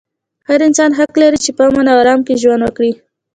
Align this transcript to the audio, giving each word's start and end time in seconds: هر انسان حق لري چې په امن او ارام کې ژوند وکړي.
هر 0.47 0.59
انسان 0.67 0.91
حق 0.99 1.13
لري 1.21 1.39
چې 1.45 1.51
په 1.57 1.63
امن 1.69 1.85
او 1.91 1.97
ارام 2.03 2.19
کې 2.27 2.39
ژوند 2.41 2.61
وکړي. 2.63 2.91